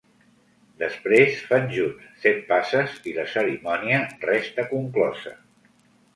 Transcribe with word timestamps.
Després 0.83 1.43
fan 1.49 1.67
junts 1.75 2.07
set 2.23 2.39
passes 2.53 2.97
i 3.13 3.15
la 3.19 3.27
cerimònia 3.35 4.01
resta 4.27 4.69
conclosa. 4.75 5.37